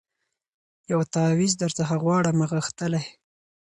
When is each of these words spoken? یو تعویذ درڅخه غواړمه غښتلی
یو 0.91 0.99
تعویذ 1.13 1.53
درڅخه 1.61 1.95
غواړمه 2.03 2.45
غښتلی 2.53 3.03